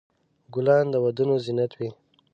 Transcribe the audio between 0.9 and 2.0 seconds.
د ودونو زینت وي.